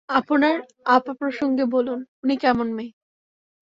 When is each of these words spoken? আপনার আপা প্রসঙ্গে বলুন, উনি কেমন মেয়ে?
আপনার 0.09 0.55
আপা 0.87 1.13
প্রসঙ্গে 1.13 1.65
বলুন, 1.73 1.99
উনি 2.23 2.35
কেমন 2.37 2.67
মেয়ে? 2.73 2.91